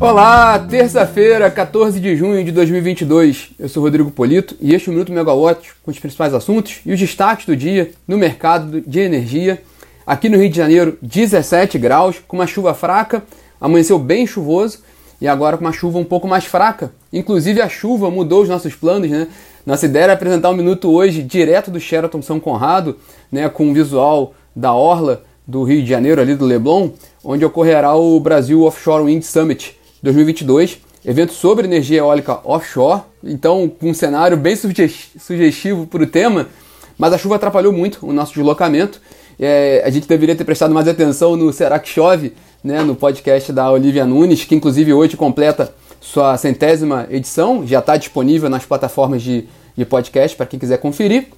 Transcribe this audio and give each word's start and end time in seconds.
Olá, 0.00 0.58
terça-feira, 0.58 1.50
14 1.50 2.00
de 2.00 2.16
junho 2.16 2.42
de 2.42 2.50
2022. 2.52 3.50
Eu 3.58 3.68
sou 3.68 3.82
Rodrigo 3.82 4.10
Polito 4.10 4.56
e 4.58 4.74
este 4.74 4.88
é 4.88 4.90
o 4.90 4.94
Minuto 4.94 5.12
Megawatt 5.12 5.72
com 5.82 5.90
os 5.90 5.98
principais 5.98 6.32
assuntos 6.32 6.80
e 6.86 6.92
os 6.94 6.98
destaques 6.98 7.44
do 7.44 7.54
dia 7.54 7.90
no 8.08 8.16
mercado 8.16 8.80
de 8.80 8.98
energia. 8.98 9.62
Aqui 10.06 10.30
no 10.30 10.38
Rio 10.38 10.48
de 10.48 10.56
Janeiro, 10.56 10.96
17 11.02 11.78
graus, 11.78 12.16
com 12.26 12.38
uma 12.38 12.46
chuva 12.46 12.72
fraca, 12.72 13.22
amanheceu 13.60 13.98
bem 13.98 14.26
chuvoso 14.26 14.78
e 15.20 15.28
agora 15.28 15.58
com 15.58 15.66
uma 15.66 15.72
chuva 15.72 15.98
um 15.98 16.04
pouco 16.04 16.26
mais 16.26 16.46
fraca. 16.46 16.90
Inclusive 17.12 17.60
a 17.60 17.68
chuva 17.68 18.10
mudou 18.10 18.40
os 18.40 18.48
nossos 18.48 18.74
planos, 18.74 19.10
né? 19.10 19.28
Nossa 19.66 19.84
ideia 19.84 20.04
era 20.04 20.12
apresentar 20.14 20.48
um 20.48 20.56
minuto 20.56 20.90
hoje 20.90 21.22
direto 21.22 21.70
do 21.70 21.78
Sheraton 21.78 22.22
São 22.22 22.40
Conrado, 22.40 22.96
né, 23.30 23.50
com 23.50 23.70
o 23.70 23.74
visual 23.74 24.32
da 24.56 24.72
orla 24.72 25.24
do 25.46 25.62
Rio 25.62 25.82
de 25.82 25.90
Janeiro, 25.90 26.22
ali 26.22 26.34
do 26.34 26.46
Leblon, 26.46 26.88
onde 27.22 27.44
ocorrerá 27.44 27.94
o 27.94 28.18
Brasil 28.18 28.62
Offshore 28.62 29.04
Wind 29.04 29.24
Summit 29.24 29.78
2022, 30.02 30.78
evento 31.04 31.32
sobre 31.32 31.66
energia 31.66 31.98
eólica 31.98 32.40
offshore, 32.44 33.02
então 33.22 33.68
com 33.68 33.90
um 33.90 33.94
cenário 33.94 34.36
bem 34.36 34.56
sugestivo 34.56 35.86
para 35.86 36.02
o 36.02 36.06
tema, 36.06 36.48
mas 36.96 37.12
a 37.12 37.18
chuva 37.18 37.36
atrapalhou 37.36 37.72
muito 37.72 38.06
o 38.06 38.12
nosso 38.12 38.34
deslocamento. 38.34 39.00
É, 39.38 39.82
a 39.84 39.90
gente 39.90 40.06
deveria 40.06 40.36
ter 40.36 40.44
prestado 40.44 40.74
mais 40.74 40.86
atenção 40.86 41.36
no 41.36 41.52
Será 41.52 41.78
que 41.78 41.88
Chove, 41.88 42.34
né, 42.62 42.82
no 42.82 42.94
podcast 42.94 43.52
da 43.52 43.70
Olivia 43.70 44.04
Nunes, 44.04 44.44
que 44.44 44.54
inclusive 44.54 44.92
hoje 44.92 45.16
completa 45.16 45.72
sua 46.00 46.36
centésima 46.36 47.06
edição, 47.10 47.66
já 47.66 47.78
está 47.78 47.96
disponível 47.96 48.48
nas 48.48 48.64
plataformas 48.64 49.22
de, 49.22 49.46
de 49.76 49.84
podcast 49.84 50.36
para 50.36 50.46
quem 50.46 50.58
quiser 50.58 50.78
conferir. 50.78 51.28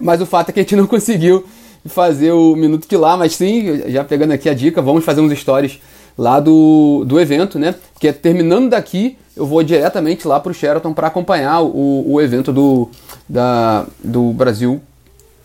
Mas 0.00 0.20
o 0.20 0.26
fato 0.26 0.50
é 0.50 0.52
que 0.52 0.60
a 0.60 0.62
gente 0.62 0.76
não 0.76 0.86
conseguiu 0.88 1.44
fazer 1.86 2.32
o 2.32 2.54
minuto 2.54 2.88
de 2.88 2.96
lá, 2.96 3.16
mas 3.16 3.34
sim, 3.34 3.82
já 3.88 4.04
pegando 4.04 4.32
aqui 4.32 4.48
a 4.48 4.54
dica, 4.54 4.80
vamos 4.80 5.04
fazer 5.04 5.20
uns 5.20 5.36
stories 5.38 5.80
lá 6.16 6.40
do, 6.40 7.04
do 7.06 7.20
evento, 7.20 7.58
né? 7.58 7.74
Porque 7.92 8.08
é 8.08 8.12
terminando 8.12 8.70
daqui, 8.70 9.16
eu 9.36 9.46
vou 9.46 9.62
diretamente 9.62 10.26
lá 10.26 10.38
para 10.38 10.50
o 10.50 10.54
Sheraton 10.54 10.92
para 10.92 11.06
acompanhar 11.06 11.62
o, 11.62 12.12
o 12.12 12.20
evento 12.20 12.52
do, 12.52 12.90
da, 13.28 13.86
do 14.02 14.32
Brasil, 14.32 14.80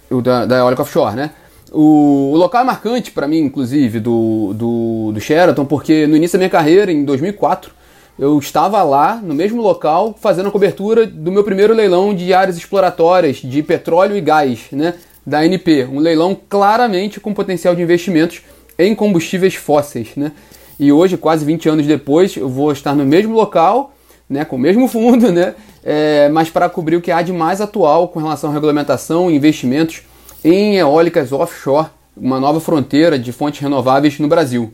o 0.10 0.22
da, 0.22 0.46
da 0.46 0.58
Eólica 0.58 0.82
Offshore, 0.82 1.16
né? 1.16 1.32
O, 1.72 2.32
o 2.34 2.38
local 2.38 2.62
é 2.62 2.64
marcante 2.64 3.12
para 3.12 3.28
mim, 3.28 3.40
inclusive, 3.40 4.00
do, 4.00 4.54
do, 4.54 5.12
do 5.14 5.20
Sheraton, 5.20 5.66
porque 5.66 6.08
no 6.08 6.16
início 6.16 6.38
da 6.38 6.40
minha 6.40 6.50
carreira, 6.50 6.92
em 6.92 7.04
2004, 7.04 7.72
eu 8.18 8.40
estava 8.40 8.82
lá, 8.82 9.20
no 9.22 9.34
mesmo 9.34 9.62
local, 9.62 10.16
fazendo 10.20 10.48
a 10.48 10.52
cobertura 10.52 11.06
do 11.06 11.32
meu 11.32 11.44
primeiro 11.44 11.74
leilão 11.74 12.16
de 12.16 12.34
áreas 12.34 12.56
exploratórias 12.56 13.38
de 13.38 13.62
petróleo 13.62 14.16
e 14.16 14.22
gás, 14.22 14.68
né? 14.72 14.94
Da 15.26 15.40
ANP. 15.40 15.86
Um 15.92 16.00
leilão 16.00 16.38
claramente 16.48 17.20
com 17.20 17.34
potencial 17.34 17.76
de 17.76 17.82
investimentos 17.82 18.42
em 18.78 18.94
combustíveis 18.96 19.56
fósseis, 19.56 20.10
né? 20.16 20.32
E 20.80 20.92
hoje, 20.92 21.18
quase 21.18 21.46
20 21.46 21.70
anos 21.70 21.86
depois, 21.86 22.36
eu 22.36 22.50
vou 22.50 22.72
estar 22.72 22.94
no 22.94 23.06
mesmo 23.06 23.34
local, 23.34 23.94
né, 24.30 24.44
com 24.44 24.56
o 24.56 24.60
mesmo 24.60 24.88
fundo, 24.90 25.32
né, 25.32 25.56
é, 25.84 26.28
mas 26.30 26.50
para 26.50 26.68
cobrir 26.68 26.96
o 26.96 27.02
que 27.02 27.12
há 27.12 27.22
de 27.22 27.32
mais 27.32 27.62
atual 27.62 28.10
com 28.10 28.20
relação 28.20 28.50
à 28.50 28.54
regulamentação 28.54 29.32
e 29.32 29.36
investimentos 29.36 30.02
em 30.44 30.76
eólicas 30.76 31.32
offshore, 31.32 31.88
uma 32.16 32.40
nova 32.40 32.60
fronteira 32.60 33.18
de 33.18 33.32
fontes 33.32 33.62
renováveis 33.62 34.20
no 34.20 34.28
Brasil. 34.28 34.74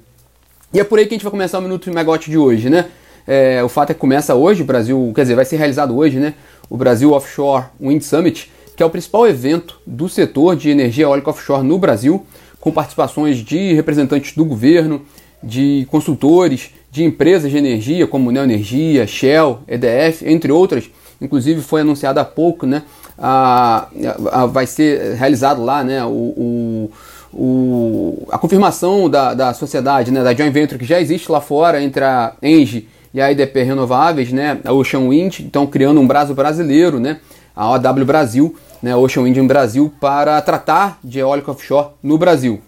E 0.74 0.80
é 0.80 0.84
por 0.84 1.00
aí 1.00 1.06
que 1.06 1.14
a 1.14 1.18
gente 1.18 1.24
vai 1.24 1.32
começar 1.32 1.60
o 1.60 1.62
Minuto 1.62 1.92
Megote 1.92 2.30
de 2.30 2.38
hoje, 2.38 2.70
né? 2.70 2.86
É, 3.28 3.64
o 3.64 3.70
fato 3.70 3.92
é 3.92 3.94
que 3.94 4.00
começa 4.00 4.34
hoje, 4.34 4.62
o 4.62 4.66
Brasil, 4.66 5.12
quer 5.14 5.22
dizer, 5.22 5.36
vai 5.36 5.46
ser 5.46 5.58
realizado 5.58 5.96
hoje, 5.96 6.18
né? 6.18 6.34
O 6.70 6.78
Brasil 6.78 7.12
Offshore 7.12 7.66
Wind 7.80 8.02
Summit, 8.02 8.52
que 8.76 8.82
é 8.82 8.86
o 8.86 8.90
principal 8.90 9.28
evento 9.28 9.80
do 9.86 10.08
setor 10.08 10.56
de 10.56 10.70
energia 10.70 11.06
eólica 11.06 11.30
offshore 11.30 11.64
no 11.64 11.78
Brasil, 11.78 12.26
com 12.62 12.72
participações 12.72 13.38
de 13.38 13.74
representantes 13.74 14.36
do 14.36 14.46
governo, 14.46 15.02
de 15.44 15.88
consultores, 15.90 16.70
de 16.92 17.04
empresas 17.04 17.50
de 17.50 17.58
energia 17.58 18.06
como 18.06 18.32
Neoenergia, 18.32 19.08
Shell, 19.08 19.60
EDF, 19.68 20.24
entre 20.26 20.52
outras. 20.52 20.90
Inclusive 21.20 21.62
foi 21.62 21.82
anunciado 21.82 22.20
há 22.20 22.26
pouco, 22.26 22.66
né? 22.66 22.84
A, 23.18 23.88
a, 24.32 24.44
a 24.44 24.46
vai 24.46 24.68
ser 24.68 25.16
realizado 25.16 25.64
lá, 25.64 25.84
né? 25.84 26.04
O, 26.06 26.10
o, 26.10 26.92
o, 27.34 28.28
a 28.32 28.38
confirmação 28.38 29.10
da, 29.10 29.34
da 29.34 29.54
sociedade, 29.54 30.12
né? 30.12 30.24
Da 30.24 30.34
joint 30.34 30.52
venture 30.52 30.80
que 30.80 30.86
já 30.86 31.02
existe 31.02 31.32
lá 31.32 31.42
fora 31.42 31.82
entre 31.82 32.04
a 32.04 32.34
Engie 32.42 32.88
e 33.14 33.20
a 33.20 33.32
IDP 33.32 33.64
Renováveis, 33.64 34.32
né? 34.32 34.60
A 34.64 34.72
Ocean 34.72 35.08
Wind, 35.10 35.40
então 35.40 35.66
criando 35.66 36.00
um 36.00 36.08
braço 36.08 36.34
brasileiro, 36.34 37.00
né? 37.00 37.20
A 37.56 37.70
OW 37.72 38.06
Brasil, 38.06 38.56
né? 38.82 38.96
Ocean 38.96 39.24
Wind 39.24 39.38
Brasil 39.48 39.94
para 40.00 40.42
tratar 40.42 41.00
de 41.04 41.20
eólica 41.20 41.52
offshore 41.52 41.90
no 42.02 42.18
Brasil. 42.18 42.62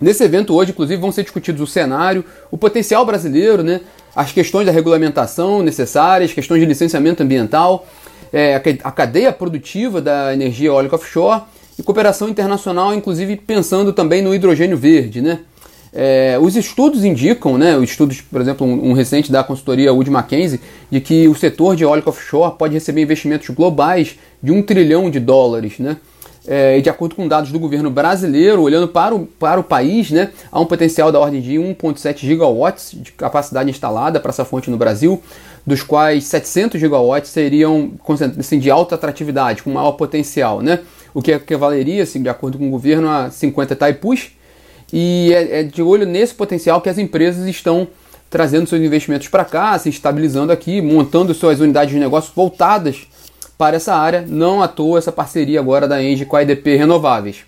Nesse 0.00 0.22
evento 0.22 0.54
hoje, 0.54 0.72
inclusive, 0.72 1.00
vão 1.00 1.10
ser 1.10 1.22
discutidos 1.22 1.62
o 1.62 1.66
cenário, 1.66 2.24
o 2.50 2.58
potencial 2.58 3.04
brasileiro, 3.06 3.62
né, 3.62 3.80
as 4.14 4.30
questões 4.30 4.66
da 4.66 4.72
regulamentação 4.72 5.62
necessárias, 5.62 6.32
questões 6.32 6.60
de 6.60 6.66
licenciamento 6.66 7.22
ambiental, 7.22 7.86
é, 8.32 8.60
a 8.84 8.90
cadeia 8.90 9.32
produtiva 9.32 10.02
da 10.02 10.34
energia 10.34 10.68
eólica 10.68 10.96
offshore 10.96 11.42
e 11.78 11.82
cooperação 11.82 12.28
internacional, 12.28 12.94
inclusive 12.94 13.36
pensando 13.36 13.92
também 13.92 14.20
no 14.20 14.34
hidrogênio 14.34 14.76
verde. 14.76 15.22
Né? 15.22 15.40
É, 15.98 16.38
os 16.38 16.56
estudos 16.56 17.04
indicam, 17.04 17.56
né, 17.56 17.74
os 17.76 17.90
estudos, 17.90 18.20
por 18.20 18.40
exemplo, 18.40 18.66
um, 18.66 18.90
um 18.90 18.92
recente 18.92 19.32
da 19.32 19.42
consultoria 19.42 19.92
Wood 19.92 20.10
Mackenzie, 20.10 20.60
de 20.90 21.00
que 21.00 21.26
o 21.26 21.34
setor 21.34 21.74
de 21.74 21.84
eólica 21.84 22.10
offshore 22.10 22.54
pode 22.58 22.74
receber 22.74 23.00
investimentos 23.00 23.48
globais 23.48 24.18
de 24.42 24.52
um 24.52 24.62
trilhão 24.62 25.08
de 25.08 25.18
dólares. 25.18 25.78
Né? 25.78 25.96
é, 26.46 26.80
de 26.80 26.88
acordo 26.88 27.14
com 27.14 27.26
dados 27.26 27.50
do 27.50 27.58
governo 27.58 27.90
brasileiro, 27.90 28.62
olhando 28.62 28.86
para 28.86 29.14
o, 29.14 29.26
para 29.26 29.58
o 29.58 29.64
país, 29.64 30.10
né, 30.10 30.30
há 30.50 30.60
um 30.60 30.66
potencial 30.66 31.10
da 31.10 31.18
ordem 31.18 31.40
de 31.40 31.54
1,7 31.54 32.18
gigawatts 32.18 32.92
de 32.92 33.12
capacidade 33.12 33.68
instalada 33.68 34.20
para 34.20 34.30
essa 34.30 34.44
fonte 34.44 34.70
no 34.70 34.76
Brasil, 34.76 35.20
dos 35.66 35.82
quais 35.82 36.24
700 36.24 36.80
gigawatts 36.80 37.30
seriam 37.30 37.92
assim, 38.38 38.58
de 38.58 38.70
alta 38.70 38.94
atratividade, 38.94 39.62
com 39.62 39.70
maior 39.70 39.92
potencial, 39.92 40.62
né, 40.62 40.80
o 41.12 41.20
que 41.20 41.32
equivaleria, 41.32 42.04
assim, 42.04 42.22
de 42.22 42.28
acordo 42.28 42.58
com 42.58 42.68
o 42.68 42.70
governo, 42.70 43.08
a 43.08 43.30
50 43.30 43.74
taipus, 43.74 44.30
e 44.92 45.32
é, 45.32 45.60
é 45.60 45.62
de 45.62 45.82
olho 45.82 46.06
nesse 46.06 46.34
potencial 46.34 46.80
que 46.80 46.88
as 46.88 46.98
empresas 46.98 47.46
estão 47.46 47.88
trazendo 48.28 48.68
seus 48.68 48.82
investimentos 48.82 49.28
para 49.28 49.44
cá, 49.44 49.78
se 49.78 49.88
estabilizando 49.88 50.52
aqui, 50.52 50.80
montando 50.80 51.32
suas 51.32 51.60
unidades 51.60 51.94
de 51.94 52.00
negócio 52.00 52.32
voltadas 52.34 53.06
para 53.56 53.76
essa 53.76 53.94
área, 53.94 54.24
não 54.26 54.62
à 54.62 54.68
toa 54.68 54.98
essa 54.98 55.12
parceria 55.12 55.60
agora 55.60 55.88
da 55.88 56.02
Engie 56.02 56.26
com 56.26 56.36
a 56.36 56.42
EDP 56.42 56.76
Renováveis. 56.76 57.44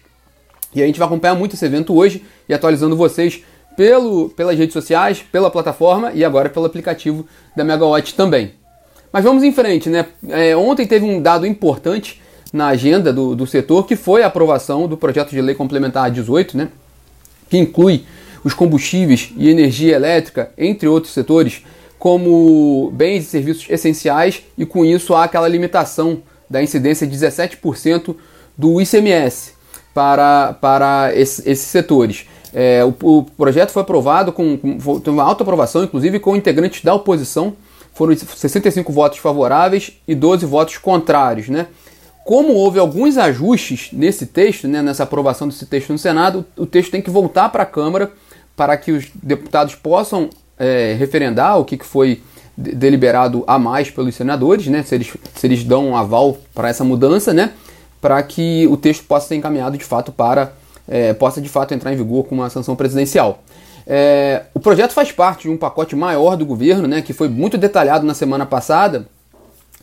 E 0.74 0.82
a 0.82 0.86
gente 0.86 0.98
vai 0.98 1.06
acompanhar 1.06 1.34
muito 1.34 1.54
esse 1.54 1.64
evento 1.64 1.94
hoje 1.94 2.24
e 2.48 2.54
atualizando 2.54 2.96
vocês 2.96 3.42
pelo, 3.76 4.28
pelas 4.30 4.58
redes 4.58 4.72
sociais, 4.72 5.24
pela 5.30 5.50
plataforma 5.50 6.12
e 6.12 6.24
agora 6.24 6.48
pelo 6.48 6.66
aplicativo 6.66 7.26
da 7.56 7.64
Megawatt 7.64 8.14
também. 8.14 8.52
Mas 9.12 9.24
vamos 9.24 9.42
em 9.42 9.52
frente, 9.52 9.88
né? 9.88 10.06
É, 10.28 10.56
ontem 10.56 10.86
teve 10.86 11.04
um 11.04 11.20
dado 11.20 11.46
importante 11.46 12.20
na 12.52 12.68
agenda 12.68 13.12
do, 13.12 13.34
do 13.34 13.46
setor 13.46 13.86
que 13.86 13.96
foi 13.96 14.22
a 14.22 14.26
aprovação 14.26 14.86
do 14.86 14.96
projeto 14.96 15.30
de 15.30 15.40
lei 15.40 15.54
complementar 15.54 16.10
18, 16.10 16.56
né? 16.56 16.68
Que 17.48 17.58
inclui 17.58 18.04
os 18.44 18.54
combustíveis 18.54 19.32
e 19.36 19.48
energia 19.48 19.94
elétrica, 19.94 20.50
entre 20.56 20.88
outros 20.88 21.12
setores, 21.12 21.62
como 21.98 22.90
bens 22.94 23.24
e 23.24 23.26
serviços 23.26 23.66
essenciais 23.68 24.42
e 24.56 24.64
com 24.64 24.84
isso 24.84 25.14
há 25.14 25.24
aquela 25.24 25.48
limitação 25.48 26.22
da 26.48 26.62
incidência 26.62 27.06
de 27.06 27.16
17% 27.16 28.14
do 28.56 28.80
ICMS 28.80 29.52
para, 29.92 30.54
para 30.54 31.12
esse, 31.14 31.48
esses 31.48 31.66
setores. 31.66 32.26
É, 32.54 32.82
o, 32.84 32.94
o, 33.02 33.24
projeto 33.24 33.70
foi 33.70 33.82
aprovado 33.82 34.32
com, 34.32 34.56
com 34.56 35.10
uma 35.10 35.22
alta 35.22 35.42
aprovação, 35.42 35.84
inclusive 35.84 36.18
com 36.18 36.36
integrantes 36.36 36.82
da 36.82 36.94
oposição. 36.94 37.54
Foram 37.92 38.16
65 38.16 38.92
votos 38.92 39.18
favoráveis 39.18 39.92
e 40.06 40.14
12 40.14 40.46
votos 40.46 40.78
contrários. 40.78 41.48
Né? 41.48 41.66
Como 42.28 42.52
houve 42.52 42.78
alguns 42.78 43.16
ajustes 43.16 43.88
nesse 43.90 44.26
texto, 44.26 44.68
né, 44.68 44.82
nessa 44.82 45.04
aprovação 45.04 45.48
desse 45.48 45.64
texto 45.64 45.94
no 45.94 45.98
Senado, 45.98 46.44
o 46.58 46.66
texto 46.66 46.90
tem 46.90 47.00
que 47.00 47.08
voltar 47.08 47.48
para 47.48 47.62
a 47.62 47.66
Câmara 47.66 48.12
para 48.54 48.76
que 48.76 48.92
os 48.92 49.06
deputados 49.22 49.74
possam 49.74 50.28
é, 50.58 50.94
referendar 50.98 51.58
o 51.58 51.64
que, 51.64 51.78
que 51.78 51.86
foi 51.86 52.20
deliberado 52.54 53.44
a 53.46 53.58
mais 53.58 53.90
pelos 53.90 54.14
senadores, 54.14 54.66
né, 54.66 54.82
se 54.82 54.94
eles, 54.94 55.10
se 55.36 55.46
eles 55.46 55.64
dão 55.64 55.88
um 55.88 55.96
aval 55.96 56.36
para 56.54 56.68
essa 56.68 56.84
mudança, 56.84 57.32
né, 57.32 57.52
para 57.98 58.22
que 58.22 58.66
o 58.66 58.76
texto 58.76 59.04
possa 59.04 59.28
ser 59.28 59.36
encaminhado 59.36 59.78
de 59.78 59.84
fato 59.86 60.12
para, 60.12 60.52
é, 60.86 61.14
possa 61.14 61.40
de 61.40 61.48
fato 61.48 61.72
entrar 61.72 61.94
em 61.94 61.96
vigor 61.96 62.26
com 62.26 62.34
uma 62.34 62.50
sanção 62.50 62.76
presidencial. 62.76 63.42
É, 63.86 64.42
o 64.52 64.60
projeto 64.60 64.92
faz 64.92 65.10
parte 65.10 65.44
de 65.44 65.48
um 65.48 65.56
pacote 65.56 65.96
maior 65.96 66.36
do 66.36 66.44
governo, 66.44 66.86
né, 66.86 67.00
que 67.00 67.14
foi 67.14 67.30
muito 67.30 67.56
detalhado 67.56 68.04
na 68.04 68.12
semana 68.12 68.44
passada, 68.44 69.08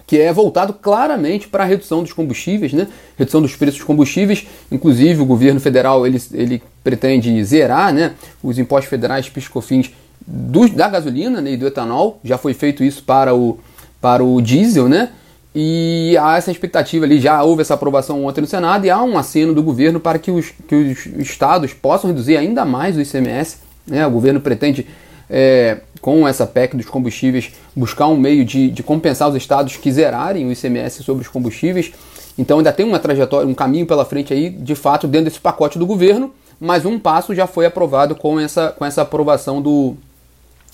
que 0.08 0.20
é 0.20 0.32
voltado 0.32 0.74
claramente 0.74 1.48
para 1.48 1.64
a 1.64 1.68
redução 1.68 2.04
dos 2.04 2.14
combustíveis, 2.14 2.74
né? 2.74 2.88
redução 3.18 3.42
dos 3.42 3.56
preços 3.56 3.80
dos 3.80 3.88
combustíveis. 3.88 4.46
Inclusive, 4.72 5.22
o 5.22 5.26
governo 5.26 5.60
federal 5.60 6.06
ele, 6.06 6.22
ele 6.32 6.62
pretende 6.84 7.44
zerar 7.44 7.94
né? 7.94 8.14
os 8.44 8.60
impostos 8.60 8.90
federais, 8.90 9.30
piscofins 9.30 9.92
da 10.28 10.90
gasolina 10.90 11.42
né, 11.42 11.52
e 11.52 11.58
do 11.58 11.68
etanol. 11.68 12.20
Já 12.24 12.38
foi 12.38 12.54
feito 12.54 12.84
isso 12.84 13.04
para 13.04 13.34
o, 13.36 13.60
para 14.02 14.24
o 14.24 14.42
diesel, 14.42 14.90
né? 14.90 15.10
E 15.58 16.18
há 16.20 16.38
essa 16.38 16.52
expectativa 16.52 17.06
ali, 17.06 17.18
já 17.18 17.42
houve 17.42 17.62
essa 17.62 17.76
aprovação 17.76 18.26
ontem 18.26 18.42
no 18.42 18.48
Senado 18.48 18.86
e 18.86 18.90
há 18.90 19.02
um 19.02 19.18
aceno 19.18 19.54
do 19.54 19.64
governo 19.64 20.02
para 20.02 20.20
que 20.20 20.30
os, 20.30 20.52
que 20.68 20.76
os 20.76 21.06
estados 21.18 21.74
possam 21.74 22.10
reduzir 22.10 22.36
ainda 22.36 22.66
mais 22.66 22.98
o 22.98 23.02
ICMS. 23.02 23.60
Né? 23.88 24.06
O 24.06 24.12
governo 24.12 24.42
pretende 24.42 24.86
é, 25.30 25.80
com 26.02 26.28
essa 26.28 26.46
PEC 26.46 26.76
dos 26.78 26.86
combustíveis, 26.86 27.52
buscar 27.76 28.08
um 28.08 28.18
meio 28.18 28.46
de, 28.46 28.70
de 28.70 28.84
compensar 28.84 29.30
os 29.30 29.36
estados 29.36 29.76
que 29.78 29.92
zerarem 29.92 30.48
o 30.48 30.52
ICMS 30.52 31.04
sobre 31.04 31.24
os 31.24 31.28
combustíveis. 31.28 31.92
Então 32.38 32.58
ainda 32.58 32.72
tem 32.72 32.86
uma 32.86 33.00
trajetória, 33.00 33.48
um 33.48 33.54
caminho 33.54 33.86
pela 33.86 34.06
frente 34.06 34.34
aí, 34.34 34.50
de 34.50 34.76
fato, 34.76 35.08
dentro 35.08 35.26
desse 35.26 35.40
pacote 35.40 35.80
do 35.80 35.86
governo, 35.86 36.32
mas 36.60 36.86
um 36.86 37.00
passo 37.00 37.34
já 37.34 37.48
foi 37.48 37.66
aprovado 37.66 38.16
com 38.16 38.40
essa, 38.40 38.70
com 38.72 38.86
essa 38.86 39.02
aprovação 39.02 39.62
do, 39.62 39.96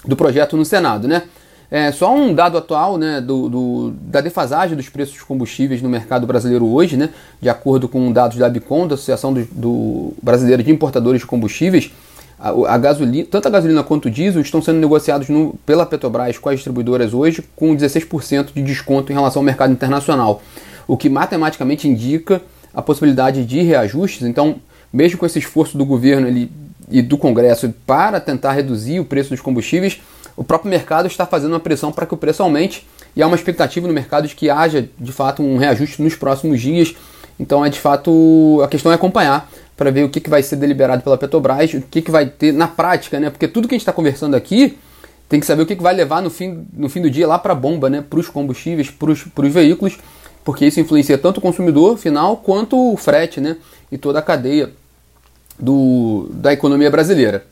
do 0.05 0.15
projeto 0.15 0.57
no 0.57 0.65
Senado, 0.65 1.07
né? 1.07 1.23
É, 1.71 1.89
só 1.89 2.13
um 2.13 2.33
dado 2.33 2.57
atual 2.57 2.97
né, 2.97 3.21
do, 3.21 3.47
do, 3.47 3.91
da 4.01 4.19
defasagem 4.19 4.75
dos 4.75 4.89
preços 4.89 5.15
dos 5.15 5.23
combustíveis 5.23 5.81
no 5.81 5.87
mercado 5.87 6.27
brasileiro 6.27 6.65
hoje, 6.65 6.97
né, 6.97 7.11
de 7.41 7.47
acordo 7.47 7.87
com 7.87 8.11
dados 8.11 8.35
da 8.35 8.47
Abicom, 8.47 8.85
da 8.85 8.95
Associação 8.95 9.33
do, 9.33 9.45
do 9.45 10.13
Brasileira 10.21 10.61
de 10.61 10.69
Importadores 10.69 11.21
de 11.21 11.27
Combustíveis, 11.27 11.89
a, 12.41 12.73
a, 12.73 12.77
gasolina, 12.79 13.27
tanto 13.29 13.47
a 13.47 13.51
gasolina 13.51 13.83
quanto 13.83 14.07
o 14.07 14.11
diesel 14.11 14.41
estão 14.41 14.61
sendo 14.61 14.79
negociados 14.79 15.29
no, 15.29 15.53
pela 15.63 15.85
Petrobras 15.85 16.39
com 16.39 16.49
as 16.49 16.55
distribuidoras 16.55 17.13
hoje 17.13 17.43
com 17.55 17.75
16% 17.75 18.47
de 18.53 18.63
desconto 18.63 19.11
em 19.11 19.15
relação 19.15 19.41
ao 19.41 19.45
mercado 19.45 19.71
internacional, 19.71 20.41
o 20.87 20.97
que 20.97 21.07
matematicamente 21.07 21.87
indica 21.87 22.41
a 22.73 22.81
possibilidade 22.81 23.45
de 23.45 23.61
reajustes. 23.61 24.27
Então, 24.27 24.55
mesmo 24.91 25.19
com 25.19 25.25
esse 25.25 25.37
esforço 25.37 25.77
do 25.77 25.85
governo 25.85 26.27
ele, 26.27 26.51
e 26.89 27.01
do 27.01 27.17
Congresso 27.17 27.73
para 27.85 28.19
tentar 28.19 28.53
reduzir 28.53 28.99
o 28.99 29.05
preço 29.05 29.29
dos 29.29 29.39
combustíveis, 29.39 30.01
o 30.35 30.43
próprio 30.43 30.69
mercado 30.69 31.05
está 31.05 31.25
fazendo 31.25 31.51
uma 31.51 31.59
pressão 31.59 31.91
para 31.91 32.07
que 32.07 32.13
o 32.13 32.17
preço 32.17 32.41
aumente 32.41 32.87
e 33.15 33.21
há 33.21 33.27
uma 33.27 33.35
expectativa 33.35 33.87
no 33.87 33.93
mercado 33.93 34.27
de 34.27 34.35
que 34.35 34.49
haja 34.49 34.89
de 34.99 35.11
fato 35.11 35.43
um 35.43 35.57
reajuste 35.57 36.01
nos 36.01 36.15
próximos 36.15 36.59
dias. 36.59 36.95
Então 37.39 37.63
é 37.63 37.69
de 37.69 37.79
fato 37.79 38.61
a 38.63 38.67
questão 38.67 38.91
é 38.91 38.95
acompanhar 38.95 39.49
para 39.75 39.91
ver 39.91 40.03
o 40.03 40.09
que, 40.09 40.19
que 40.19 40.29
vai 40.29 40.43
ser 40.43 40.55
deliberado 40.55 41.01
pela 41.01 41.17
Petrobras, 41.17 41.73
o 41.73 41.81
que, 41.81 42.01
que 42.01 42.11
vai 42.11 42.25
ter 42.27 42.53
na 42.53 42.67
prática, 42.67 43.19
né? 43.19 43.29
Porque 43.29 43.47
tudo 43.47 43.67
que 43.67 43.73
a 43.73 43.77
gente 43.77 43.83
está 43.83 43.93
conversando 43.93 44.35
aqui 44.35 44.77
tem 45.27 45.39
que 45.39 45.45
saber 45.45 45.63
o 45.63 45.65
que, 45.65 45.75
que 45.75 45.83
vai 45.83 45.93
levar 45.93 46.21
no 46.21 46.29
fim, 46.29 46.67
no 46.73 46.89
fim 46.89 47.01
do 47.01 47.09
dia 47.09 47.27
lá 47.27 47.39
para 47.39 47.53
a 47.53 47.55
bomba, 47.55 47.89
né? 47.89 48.03
Para 48.07 48.19
os 48.19 48.29
combustíveis, 48.29 48.91
para 48.91 49.11
os 49.11 49.53
veículos, 49.53 49.97
porque 50.43 50.65
isso 50.65 50.79
influencia 50.79 51.17
tanto 51.17 51.37
o 51.37 51.41
consumidor 51.41 51.97
final 51.97 52.37
quanto 52.37 52.93
o 52.93 52.97
frete, 52.97 53.39
né? 53.39 53.57
E 53.91 53.97
toda 53.97 54.19
a 54.19 54.21
cadeia 54.21 54.71
do, 55.59 56.27
da 56.31 56.51
economia 56.51 56.89
brasileira. 56.89 57.45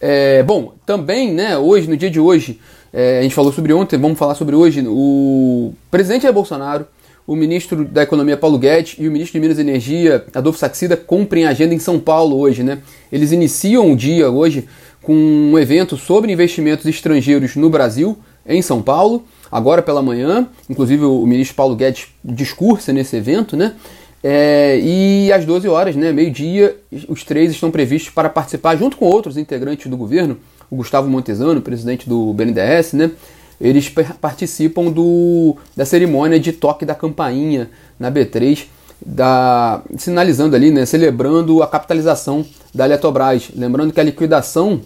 É, 0.00 0.42
bom, 0.42 0.72
também, 0.86 1.32
né, 1.32 1.58
hoje, 1.58 1.88
no 1.88 1.96
dia 1.96 2.10
de 2.10 2.18
hoje, 2.18 2.58
é, 2.92 3.18
a 3.18 3.22
gente 3.22 3.34
falou 3.34 3.52
sobre 3.52 3.72
ontem, 3.72 3.98
vamos 3.98 4.18
falar 4.18 4.34
sobre 4.34 4.56
hoje, 4.56 4.82
o 4.88 5.74
presidente 5.90 6.22
Jair 6.22 6.34
Bolsonaro, 6.34 6.86
o 7.26 7.36
ministro 7.36 7.84
da 7.84 8.02
Economia 8.02 8.36
Paulo 8.36 8.58
Guedes 8.58 8.96
e 8.98 9.06
o 9.06 9.10
ministro 9.10 9.34
de 9.34 9.40
Minas 9.40 9.58
e 9.58 9.60
Energia 9.60 10.24
Adolfo 10.34 10.58
Saxida 10.58 10.96
cumprem 10.96 11.46
agenda 11.46 11.74
em 11.74 11.78
São 11.78 11.98
Paulo 11.98 12.38
hoje, 12.38 12.62
né? 12.62 12.78
Eles 13.12 13.32
iniciam 13.32 13.92
o 13.92 13.96
dia 13.96 14.30
hoje 14.30 14.66
com 15.02 15.14
um 15.14 15.58
evento 15.58 15.96
sobre 15.96 16.32
investimentos 16.32 16.86
estrangeiros 16.86 17.56
no 17.56 17.70
Brasil, 17.70 18.18
em 18.46 18.62
São 18.62 18.82
Paulo, 18.82 19.24
agora 19.50 19.82
pela 19.82 20.02
manhã, 20.02 20.48
inclusive 20.68 21.04
o 21.04 21.24
ministro 21.26 21.54
Paulo 21.54 21.76
Guedes 21.76 22.08
discursa 22.24 22.92
nesse 22.92 23.16
evento, 23.16 23.56
né? 23.56 23.74
É, 24.22 24.78
e 24.82 25.32
às 25.32 25.46
12 25.46 25.66
horas, 25.68 25.96
né, 25.96 26.12
meio-dia, 26.12 26.76
os 27.08 27.24
três 27.24 27.50
estão 27.50 27.70
previstos 27.70 28.12
para 28.12 28.28
participar, 28.28 28.76
junto 28.76 28.96
com 28.98 29.06
outros 29.06 29.38
integrantes 29.38 29.86
do 29.86 29.96
governo, 29.96 30.36
o 30.70 30.76
Gustavo 30.76 31.08
Montesano, 31.08 31.62
presidente 31.62 32.06
do 32.08 32.32
BNDES, 32.34 32.92
né, 32.92 33.10
eles 33.60 33.92
participam 34.20 34.90
do, 34.90 35.56
da 35.76 35.84
cerimônia 35.84 36.40
de 36.40 36.52
toque 36.52 36.84
da 36.84 36.94
campainha 36.94 37.70
na 37.98 38.10
B3, 38.10 38.66
da, 39.04 39.82
sinalizando 39.96 40.56
ali, 40.56 40.70
né, 40.70 40.86
celebrando 40.86 41.62
a 41.62 41.66
capitalização 41.66 42.44
da 42.74 42.84
Eletrobras. 42.86 43.50
Lembrando 43.54 43.92
que 43.92 44.00
a 44.00 44.04
liquidação 44.04 44.80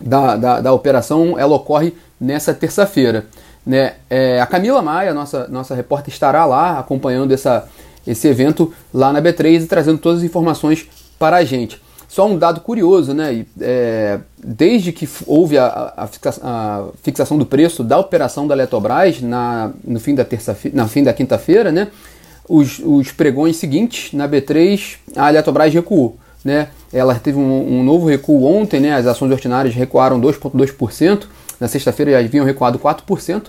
da, 0.00 0.36
da, 0.36 0.60
da 0.60 0.72
operação 0.72 1.38
ela 1.38 1.54
ocorre 1.54 1.94
nessa 2.20 2.54
terça-feira. 2.54 3.26
Né? 3.64 3.94
É, 4.10 4.40
a 4.40 4.46
Camila 4.46 4.82
Maia, 4.82 5.14
nossa, 5.14 5.46
nossa 5.48 5.74
repórter, 5.74 6.12
estará 6.12 6.44
lá 6.44 6.78
acompanhando 6.78 7.32
essa 7.32 7.68
esse 8.06 8.26
evento 8.28 8.72
lá 8.92 9.12
na 9.12 9.22
B3 9.22 9.62
e 9.62 9.66
trazendo 9.66 9.98
todas 9.98 10.18
as 10.18 10.24
informações 10.24 10.88
para 11.18 11.36
a 11.36 11.44
gente. 11.44 11.80
Só 12.12 12.28
um 12.28 12.36
dado 12.36 12.60
curioso, 12.60 13.14
né? 13.14 13.46
É, 13.58 14.18
desde 14.36 14.92
que 14.92 15.08
houve 15.26 15.56
a, 15.56 15.64
a, 15.96 16.04
a, 16.42 16.88
fixação 17.02 17.38
do 17.38 17.46
preço 17.46 17.82
da 17.82 17.98
operação 17.98 18.46
da 18.46 18.54
Eletrobras 18.54 19.22
na, 19.22 19.70
no 19.82 19.98
fim 19.98 20.14
da 20.14 20.22
terça 20.22 20.54
na 20.74 20.86
fim 20.86 21.02
da 21.02 21.14
quinta-feira, 21.14 21.72
né? 21.72 21.88
Os, 22.46 22.78
os, 22.84 23.10
pregões 23.12 23.56
seguintes 23.56 24.12
na 24.12 24.28
B3, 24.28 24.96
a 25.16 25.30
Eletrobras 25.30 25.72
recuou. 25.72 26.18
Né? 26.44 26.68
Ela 26.92 27.14
teve 27.14 27.38
um, 27.38 27.78
um 27.78 27.82
novo 27.82 28.06
recuo 28.08 28.44
ontem, 28.44 28.78
né? 28.78 28.94
as 28.94 29.06
ações 29.06 29.32
ordinárias 29.32 29.74
recuaram 29.74 30.20
2,2%, 30.20 31.22
na 31.58 31.66
sexta-feira 31.66 32.12
já 32.12 32.18
haviam 32.18 32.44
recuado 32.44 32.78
4%, 32.78 33.44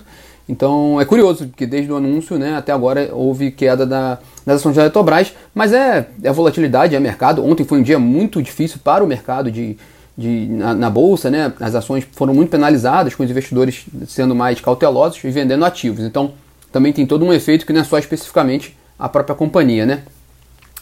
então 0.48 1.00
é 1.00 1.04
curioso, 1.04 1.46
porque 1.48 1.66
desde 1.66 1.90
o 1.90 1.96
anúncio 1.96 2.38
né, 2.38 2.56
até 2.56 2.70
agora 2.70 3.08
houve 3.12 3.50
queda 3.50 3.86
da, 3.86 4.18
das 4.44 4.56
ações 4.60 4.76
da 4.76 4.82
Eletrobras, 4.82 5.32
mas 5.54 5.72
é, 5.72 6.06
é 6.22 6.32
volatilidade, 6.32 6.94
é 6.94 7.00
mercado. 7.00 7.44
Ontem 7.44 7.64
foi 7.64 7.78
um 7.78 7.82
dia 7.82 7.98
muito 7.98 8.42
difícil 8.42 8.78
para 8.84 9.02
o 9.02 9.06
mercado 9.06 9.50
de, 9.50 9.76
de, 10.16 10.46
na, 10.50 10.74
na, 10.74 10.90
bolsa, 10.90 11.30
né? 11.30 11.52
As 11.58 11.74
ações 11.74 12.06
foram 12.12 12.34
muito 12.34 12.50
penalizadas, 12.50 13.14
com 13.14 13.24
os 13.24 13.30
investidores 13.30 13.86
sendo 14.06 14.34
mais 14.34 14.60
cautelosos 14.60 15.22
e 15.24 15.30
vendendo 15.30 15.64
ativos. 15.64 16.04
Então 16.04 16.32
também 16.70 16.92
tem 16.92 17.06
todo 17.06 17.24
um 17.24 17.32
efeito 17.32 17.64
que 17.64 17.72
não 17.72 17.80
é 17.80 17.84
só 17.84 17.98
especificamente 17.98 18.76
a 18.98 19.08
própria 19.08 19.34
companhia, 19.34 19.86
né? 19.86 20.02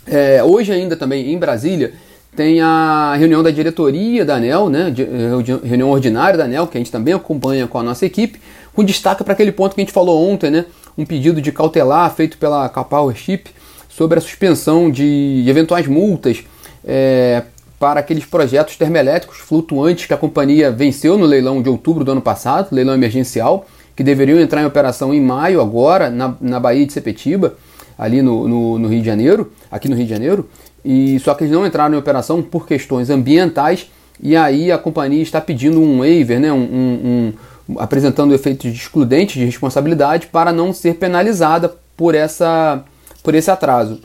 É, 0.05 0.43
hoje 0.43 0.73
ainda 0.73 0.97
também 0.97 1.32
em 1.32 1.38
Brasília 1.38 1.93
tem 2.35 2.61
a 2.61 3.14
reunião 3.17 3.43
da 3.43 3.50
diretoria 3.50 4.25
da 4.25 4.37
ANEL, 4.37 4.69
né? 4.69 4.93
Reunião 5.62 5.91
ordinária 5.91 6.37
da 6.37 6.44
ANEL, 6.44 6.67
que 6.67 6.79
a 6.79 6.81
gente 6.81 6.91
também 6.91 7.14
acompanha 7.14 7.69
com 7.69 7.79
a 7.79 7.82
nossa 7.82 8.06
equipe 8.06 8.41
com 8.74 8.84
destaque 8.84 9.22
para 9.22 9.32
aquele 9.32 9.52
ponto 9.52 9.74
que 9.74 9.80
a 9.80 9.84
gente 9.84 9.92
falou 9.92 10.28
ontem, 10.30 10.50
né? 10.50 10.66
Um 10.96 11.04
pedido 11.04 11.40
de 11.40 11.52
cautelar 11.52 12.14
feito 12.14 12.38
pela 12.38 12.69
Powership 12.69 13.44
sobre 13.88 14.19
a 14.19 14.20
suspensão 14.20 14.90
de 14.90 15.44
eventuais 15.46 15.86
multas 15.86 16.44
é, 16.84 17.42
para 17.78 18.00
aqueles 18.00 18.24
projetos 18.24 18.76
termoelétricos 18.76 19.38
flutuantes 19.38 20.06
que 20.06 20.14
a 20.14 20.16
companhia 20.16 20.70
venceu 20.70 21.19
no 21.19 21.24
leilão 21.24 21.60
de 21.60 21.69
outubro 21.69 22.04
do 22.04 22.12
ano 22.12 22.22
passado, 22.22 22.69
leilão 22.72 22.94
emergencial, 22.94 23.66
que 23.94 24.02
deveriam 24.02 24.40
entrar 24.40 24.62
em 24.62 24.66
operação 24.66 25.12
em 25.12 25.20
maio 25.20 25.60
agora 25.60 26.08
na, 26.08 26.34
na 26.40 26.60
Baía 26.60 26.86
de 26.86 26.92
Sepetiba, 26.92 27.54
ali 27.98 28.22
no, 28.22 28.48
no, 28.48 28.78
no 28.78 28.88
Rio 28.88 29.00
de 29.00 29.06
Janeiro, 29.06 29.52
aqui 29.70 29.88
no 29.88 29.96
Rio 29.96 30.04
de 30.04 30.10
Janeiro, 30.10 30.48
e 30.84 31.18
só 31.20 31.34
que 31.34 31.44
eles 31.44 31.52
não 31.52 31.66
entraram 31.66 31.94
em 31.94 31.98
operação 31.98 32.42
por 32.42 32.66
questões 32.66 33.10
ambientais 33.10 33.90
e 34.22 34.36
aí 34.36 34.70
a 34.70 34.78
companhia 34.78 35.22
está 35.22 35.40
pedindo 35.40 35.80
um 35.80 35.99
waiver, 35.99 36.38
né, 36.38 36.52
um, 36.52 36.56
um, 36.56 37.32
apresentando 37.78 38.35
efeitos 38.35 38.71
de 38.71 38.76
excludentes 38.76 39.37
de 39.37 39.45
responsabilidade 39.45 40.26
para 40.26 40.52
não 40.52 40.73
ser 40.73 40.95
penalizada 40.95 41.75
por, 41.97 42.14
essa, 42.14 42.85
por 43.23 43.35
esse 43.35 43.50
atraso. 43.50 44.00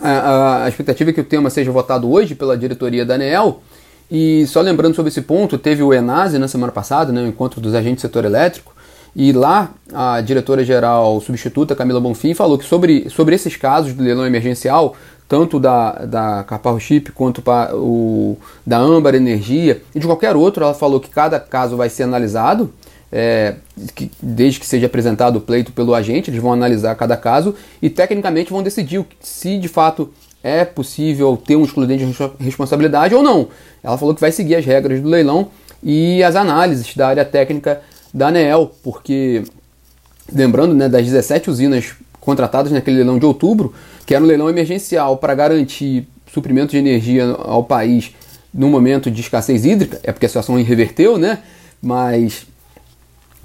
A, 0.00 0.64
a, 0.64 0.68
expectativa 0.68 1.10
é 1.10 1.12
que 1.12 1.20
o 1.20 1.24
tema 1.24 1.48
seja 1.48 1.72
votado 1.72 2.10
hoje 2.10 2.34
pela 2.34 2.56
diretoria 2.56 3.04
da 3.04 3.14
ANEEL. 3.14 3.62
E 4.10 4.46
só 4.46 4.60
lembrando 4.60 4.94
sobre 4.94 5.08
esse 5.08 5.22
ponto, 5.22 5.58
teve 5.58 5.82
o 5.82 5.92
ENASE 5.92 6.38
na 6.38 6.46
semana 6.46 6.70
passada, 6.70 7.12
né, 7.12 7.22
o 7.22 7.26
encontro 7.26 7.60
dos 7.60 7.74
agentes 7.74 8.02
do 8.02 8.02
setor 8.02 8.24
elétrico, 8.24 8.75
e 9.18 9.32
lá 9.32 9.72
a 9.94 10.20
diretora-geral 10.20 11.22
substituta, 11.22 11.74
Camila 11.74 11.98
Bonfim, 11.98 12.34
falou 12.34 12.58
que 12.58 12.66
sobre, 12.66 13.08
sobre 13.08 13.34
esses 13.34 13.56
casos 13.56 13.94
do 13.94 14.02
leilão 14.02 14.26
emergencial, 14.26 14.94
tanto 15.26 15.58
da, 15.58 15.92
da 16.04 16.44
Carpal 16.44 16.78
Chip 16.78 17.10
quanto 17.12 17.40
para 17.40 17.74
o, 17.74 18.36
da 18.66 18.76
Âmbar 18.76 19.14
Energia 19.14 19.80
e 19.94 19.98
de 19.98 20.06
qualquer 20.06 20.36
outro, 20.36 20.62
ela 20.62 20.74
falou 20.74 21.00
que 21.00 21.08
cada 21.08 21.40
caso 21.40 21.78
vai 21.78 21.88
ser 21.88 22.02
analisado, 22.02 22.70
é, 23.10 23.54
que, 23.94 24.10
desde 24.20 24.60
que 24.60 24.66
seja 24.66 24.84
apresentado 24.84 25.36
o 25.36 25.40
pleito 25.40 25.72
pelo 25.72 25.94
agente, 25.94 26.28
eles 26.28 26.42
vão 26.42 26.52
analisar 26.52 26.94
cada 26.94 27.16
caso 27.16 27.54
e 27.80 27.88
tecnicamente 27.88 28.50
vão 28.50 28.62
decidir 28.62 29.02
se 29.18 29.56
de 29.56 29.66
fato 29.66 30.12
é 30.44 30.62
possível 30.62 31.38
ter 31.42 31.56
um 31.56 31.64
excludente 31.64 32.04
de 32.04 32.44
responsabilidade 32.44 33.14
ou 33.14 33.22
não. 33.22 33.48
Ela 33.82 33.96
falou 33.96 34.14
que 34.14 34.20
vai 34.20 34.30
seguir 34.30 34.56
as 34.56 34.66
regras 34.66 35.00
do 35.00 35.08
leilão 35.08 35.48
e 35.82 36.22
as 36.22 36.36
análises 36.36 36.94
da 36.94 37.08
área 37.08 37.24
técnica 37.24 37.80
da 38.16 38.28
ANEEL, 38.28 38.72
porque 38.82 39.44
lembrando 40.32 40.74
né, 40.74 40.88
das 40.88 41.04
17 41.04 41.50
usinas 41.50 41.92
contratadas 42.18 42.72
naquele 42.72 42.96
leilão 42.96 43.18
de 43.18 43.26
outubro, 43.26 43.74
que 44.06 44.14
era 44.14 44.24
um 44.24 44.26
leilão 44.26 44.48
emergencial 44.48 45.18
para 45.18 45.34
garantir 45.34 46.08
suprimento 46.32 46.70
de 46.70 46.78
energia 46.78 47.26
ao 47.26 47.62
país 47.62 48.14
no 48.52 48.70
momento 48.70 49.10
de 49.10 49.20
escassez 49.20 49.66
hídrica, 49.66 50.00
é 50.02 50.12
porque 50.12 50.24
a 50.24 50.28
situação 50.30 50.56
reverteu, 50.62 51.18
né? 51.18 51.40
Mas, 51.82 52.46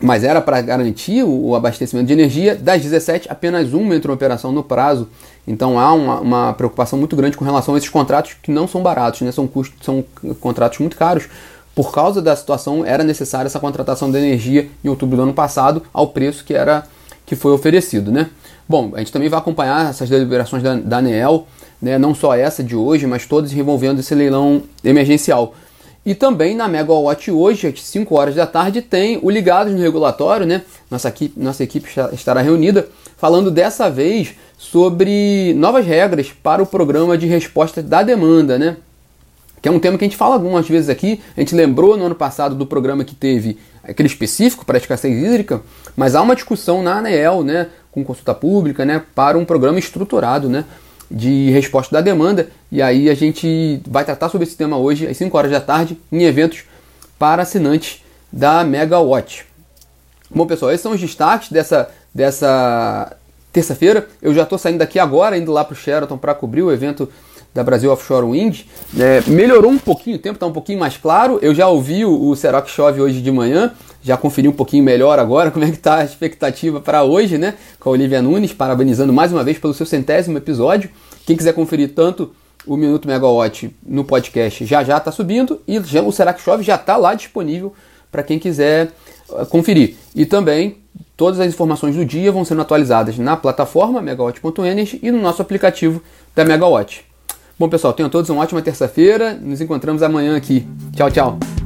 mas 0.01 0.24
era 0.24 0.42
para 0.42 0.62
garantir 0.62 1.22
o, 1.22 1.54
abastecimento 1.54 2.08
de 2.08 2.13
energia. 2.13 2.56
Das 2.56 2.82
17, 2.82 3.28
apenas 3.30 3.74
uma 3.74 3.94
entrou 3.94 4.13
em 4.13 4.16
operação 4.16 4.54
no 4.54 4.63
prazo. 4.63 5.10
Então 5.46 5.78
há 5.78 5.92
uma, 5.94 6.20
uma, 6.22 6.54
preocupação 6.54 6.98
muito 6.98 7.13
grande 7.18 7.36
com 7.36 7.44
relação 7.44 7.75
a 7.75 7.78
esses 7.78 7.90
contratos 7.90 8.38
que 8.42 8.51
não 8.51 8.70
são 8.70 8.82
baratos, 8.82 9.20
né? 9.20 9.34
São, 9.34 9.48
custos, 9.48 9.86
são 9.86 10.01
contratos 10.40 10.80
muito 10.80 10.96
caros. 10.96 11.28
Por 11.74 11.92
causa 11.92 12.22
da 12.22 12.36
situação, 12.36 12.86
era 12.86 13.04
necessária 13.04 13.48
essa 13.48 13.60
contratação 13.60 14.12
de 14.12 14.18
energia 14.18 14.70
em 14.84 14.90
outubro 14.90 15.16
do 15.16 15.24
ano 15.24 15.34
passado 15.34 15.84
ao 15.94 16.08
preço 16.08 16.44
que 16.44 16.54
era 16.54 16.84
que 17.25 17.36
foi 17.36 17.54
oferecido, 17.54 18.12
né? 18.12 18.30
Bom, 18.68 18.92
a 18.94 19.00
gente 19.00 19.12
também 19.12 19.30
vai 19.30 19.40
acompanhar 19.40 19.90
essas 19.90 20.10
deliberações 20.10 20.62
da, 20.62 20.75
da 20.75 20.98
ANEEL, 20.98 21.48
né, 21.82 21.98
não 21.98 22.13
só 22.13 22.36
essa 22.36 22.63
de 22.63 22.75
hoje, 22.75 23.08
mas 23.08 23.25
todas 23.25 23.54
envolvendo 23.54 24.00
esse 24.00 24.13
leilão 24.13 24.63
emergencial. 24.84 25.54
E 26.06 26.16
também 26.16 26.56
na 26.56 26.68
Megawatt 26.68 27.30
hoje, 27.30 27.68
às 27.68 27.82
5 27.84 28.16
horas 28.16 28.36
da 28.36 28.48
tarde, 28.48 28.82
tem 28.82 29.20
o 29.22 29.30
Ligados 29.30 29.72
no 29.72 29.80
Regulatório, 29.80 30.48
né? 30.48 30.63
Nossa 30.90 31.10
equipe, 31.10 31.40
nossa 31.40 31.63
equipe 31.63 31.88
estará 32.12 32.42
reunida 32.42 32.88
falando 33.18 33.51
dessa 33.51 33.90
vez 33.90 34.34
sobre 34.58 35.54
novas 35.56 35.86
regras 35.86 36.32
para 36.32 36.62
o 36.62 36.66
programa 36.66 37.18
de 37.18 37.28
resposta 37.28 37.84
da 37.84 38.01
demanda, 38.01 38.58
né? 38.58 38.78
Que 39.62 39.70
é 39.70 39.72
um 39.72 39.80
tema 39.80 39.98
que 39.98 40.03
a 40.03 40.08
gente 40.08 40.18
fala 40.18 40.36
algumas 40.36 40.68
vezes 40.68 40.89
aqui. 40.89 41.22
A 41.38 41.39
gente 41.39 41.53
lembrou 41.53 41.96
no 41.96 42.06
ano 42.06 42.15
passado 42.15 42.56
do 42.56 42.65
programa 42.65 43.03
que 43.03 43.13
teve 43.13 43.58
aquele 43.84 44.08
específico 44.08 44.65
para 44.65 44.77
a 44.77 44.80
escassez 44.80 45.24
hídrica, 45.24 45.62
mas 45.96 46.15
há 46.15 46.22
uma 46.22 46.36
discussão 46.36 46.84
na 46.84 46.98
ANEEL, 46.98 47.44
né, 47.44 47.68
com 47.91 48.03
consulta 48.03 48.34
pública, 48.34 48.86
né, 48.86 49.03
para 49.13 49.38
um 49.38 49.46
programa 49.46 49.80
estruturado, 49.80 50.50
né, 50.50 50.65
de 51.10 51.50
resposta 51.51 51.94
da 51.94 52.01
demanda. 52.01 52.50
E 52.72 52.82
aí 52.82 53.10
a 53.10 53.13
gente 53.13 53.82
vai 53.88 54.06
tratar 54.06 54.30
sobre 54.30 54.48
esse 54.48 54.56
tema 54.56 54.77
hoje 54.77 55.08
às 55.08 55.18
5 55.18 55.38
horas 55.38 55.51
da 55.51 55.60
tarde 55.60 56.00
em 56.12 56.24
eventos 56.24 56.63
para 57.20 57.44
assinantes 57.44 58.03
da 58.32 58.63
Megawatt. 58.63 59.46
Bom, 60.34 60.46
pessoal, 60.48 60.72
esses 60.72 60.82
são 60.82 60.94
os 60.94 61.01
destaques 61.01 61.51
dessa, 61.51 61.89
dessa 62.13 63.15
terça-feira. 63.51 64.08
Eu 64.22 64.34
já 64.34 64.44
estou 64.44 64.58
saindo 64.58 64.80
daqui 64.80 64.98
agora, 64.98 65.38
indo 65.38 65.51
lá 65.51 65.65
para 65.65 65.74
o 65.74 65.75
Sheraton 65.75 66.18
para 66.18 66.34
cobrir 66.34 66.62
o 66.62 66.72
evento 66.72 67.12
da 67.53 67.63
Brasil 67.63 67.91
Offshore 67.91 68.25
Wind. 68.25 68.62
É, 68.98 69.22
melhorou 69.27 69.72
um 69.72 69.77
pouquinho, 69.77 70.15
o 70.15 70.20
tempo 70.20 70.36
está 70.36 70.46
um 70.46 70.51
pouquinho 70.51 70.79
mais 70.79 70.98
claro. 70.98 71.39
Eu 71.41 71.53
já 71.53 71.67
ouvi 71.67 72.05
o, 72.05 72.29
o 72.29 72.36
Seroc 72.36 72.67
Chove 72.67 73.01
hoje 73.01 73.22
de 73.22 73.31
manhã, 73.31 73.74
já 74.01 74.17
conferi 74.17 74.48
um 74.48 74.53
pouquinho 74.53 74.84
melhor 74.84 75.20
agora 75.20 75.51
como 75.51 75.65
é 75.65 75.70
que 75.70 75.77
está 75.77 75.98
a 75.98 76.03
expectativa 76.03 76.79
para 76.79 77.03
hoje, 77.03 77.38
né? 77.38 77.55
Com 77.79 77.89
a 77.89 77.93
Olivia 77.93 78.22
Nunes, 78.22 78.53
parabenizando 78.53 79.12
mais 79.12 79.31
uma 79.31 79.43
vez 79.43 79.58
pelo 79.58 79.74
seu 79.74 79.86
centésimo 79.86 80.38
episódio. 80.38 80.89
Quem 81.25 81.36
quiser 81.36 81.53
conferir 81.53 81.93
tanto 81.93 82.31
o 82.65 82.77
Minuto 82.77 83.08
Megawatt 83.08 83.75
no 83.86 84.03
podcast 84.03 84.65
já 84.65 84.84
já 84.84 84.98
está 84.98 85.12
subindo 85.12 85.62
e 85.67 85.79
já, 85.81 86.01
o 86.01 86.12
Será 86.12 86.34
que 86.34 86.41
Chove 86.41 86.63
já 86.63 86.75
está 86.75 86.96
lá 86.96 87.13
disponível 87.15 87.74
para 88.12 88.24
quem 88.24 88.38
quiser 88.38 88.91
uh, 89.29 89.46
conferir. 89.48 89.96
E 90.13 90.25
também 90.25 90.77
todas 91.17 91.39
as 91.39 91.48
informações 91.48 91.96
do 91.96 92.05
dia 92.05 92.31
vão 92.31 92.46
sendo 92.46 92.62
atualizadas 92.62 93.17
na 93.17 93.36
plataforma 93.36 94.01
megawatt.energy 94.01 95.00
e 95.01 95.12
no 95.12 95.22
nosso 95.22 95.41
aplicativo 95.41 96.01
da 96.36 96.43
Megawatt. 96.43 97.11
Bom, 97.62 97.70
pessoal, 97.70 97.94
tenham 97.94 98.10
todos 98.10 98.27
uma 98.32 98.41
ótima 98.41 98.60
terça-feira. 98.60 99.36
Nos 99.36 99.62
encontramos 99.62 100.01
amanhã 100.01 100.36
aqui. 100.36 100.68
Tchau, 100.96 101.12
tchau. 101.12 101.61